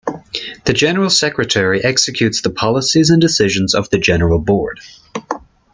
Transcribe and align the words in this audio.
The 0.65 0.73
General 0.73 1.11
Secretary 1.11 1.83
executes 1.83 2.41
the 2.41 2.49
policies 2.49 3.11
and 3.11 3.21
decisions 3.21 3.75
of 3.75 3.91
the 3.91 3.99
General 3.99 4.39
Board. 4.39 4.79